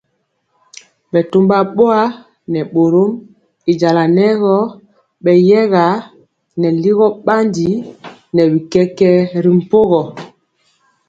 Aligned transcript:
Bɛtɔmba 1.11 1.57
boa 1.75 2.01
nɛ 2.51 2.59
bɔrɔm 2.73 3.11
y 3.69 3.71
jala 3.79 4.03
nɛ 4.17 4.25
gɔ 4.41 4.55
beyɛga 5.23 5.85
nɛ 6.59 6.67
ligɔ 6.81 7.05
bandi 7.25 7.67
nɛ 8.35 8.43
bi 8.51 8.59
kɛkɛɛ 8.71 9.19
ri 9.43 9.51
mpogɔ. 9.59 10.01